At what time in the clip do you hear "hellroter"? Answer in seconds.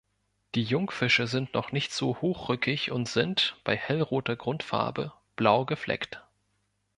3.77-4.35